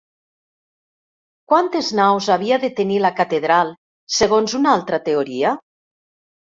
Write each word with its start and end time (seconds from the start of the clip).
Quantes 1.53 1.91
naus 2.01 2.31
havia 2.37 2.59
de 2.65 2.73
tenir 2.81 2.99
la 3.07 3.13
catedral 3.21 3.73
segons 4.21 4.61
una 4.63 4.77
altra 4.79 5.05
teoria? 5.11 5.59